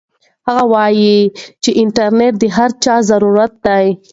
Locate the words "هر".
2.57-2.69